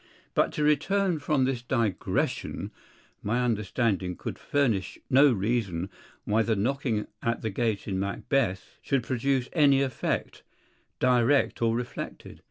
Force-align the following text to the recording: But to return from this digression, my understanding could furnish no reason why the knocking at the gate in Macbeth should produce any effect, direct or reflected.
But 0.33 0.51
to 0.53 0.63
return 0.63 1.19
from 1.19 1.45
this 1.45 1.61
digression, 1.61 2.71
my 3.21 3.43
understanding 3.43 4.15
could 4.15 4.39
furnish 4.39 4.97
no 5.11 5.31
reason 5.31 5.91
why 6.23 6.41
the 6.41 6.55
knocking 6.55 7.05
at 7.21 7.43
the 7.43 7.51
gate 7.51 7.87
in 7.87 7.99
Macbeth 7.99 8.79
should 8.81 9.03
produce 9.03 9.47
any 9.53 9.83
effect, 9.83 10.41
direct 10.99 11.61
or 11.61 11.75
reflected. 11.75 12.39